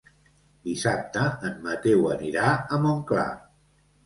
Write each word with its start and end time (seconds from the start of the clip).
Dissabte 0.69 1.25
en 1.49 1.59
Mateu 1.67 2.01
anirà 2.15 2.49
a 2.55 2.81
Montclar. 2.89 3.29